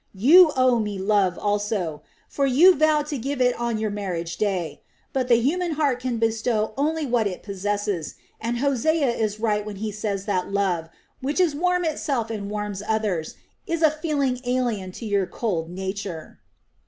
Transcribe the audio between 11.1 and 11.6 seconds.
which is